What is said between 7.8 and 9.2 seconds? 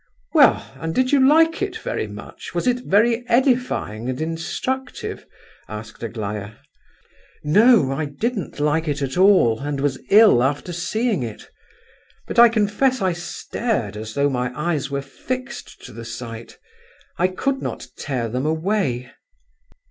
I didn't like it at